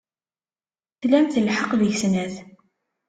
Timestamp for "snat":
2.01-2.35